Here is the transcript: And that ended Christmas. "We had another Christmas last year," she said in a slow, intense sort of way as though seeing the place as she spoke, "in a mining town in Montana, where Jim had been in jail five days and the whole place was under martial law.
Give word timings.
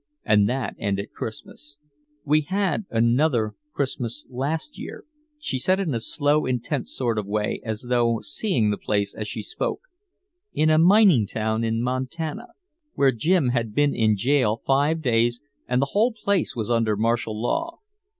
And 0.25 0.49
that 0.49 0.75
ended 0.79 1.11
Christmas. 1.13 1.77
"We 2.25 2.41
had 2.41 2.85
another 2.89 3.53
Christmas 3.71 4.25
last 4.31 4.75
year," 4.79 5.05
she 5.39 5.59
said 5.59 5.79
in 5.79 5.93
a 5.93 5.99
slow, 5.99 6.47
intense 6.47 6.91
sort 6.91 7.19
of 7.19 7.27
way 7.27 7.61
as 7.63 7.83
though 7.87 8.19
seeing 8.23 8.71
the 8.71 8.79
place 8.79 9.13
as 9.13 9.27
she 9.27 9.43
spoke, 9.43 9.81
"in 10.55 10.71
a 10.71 10.79
mining 10.79 11.27
town 11.27 11.63
in 11.63 11.83
Montana, 11.83 12.47
where 12.95 13.11
Jim 13.11 13.49
had 13.49 13.75
been 13.75 13.93
in 13.93 14.17
jail 14.17 14.59
five 14.65 15.03
days 15.03 15.39
and 15.67 15.79
the 15.79 15.89
whole 15.91 16.11
place 16.13 16.55
was 16.55 16.71
under 16.71 16.97
martial 16.97 17.39
law. 17.39 17.77